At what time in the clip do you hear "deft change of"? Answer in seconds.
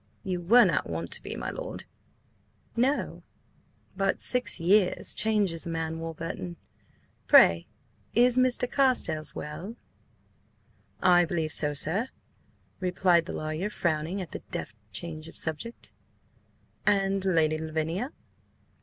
14.49-15.37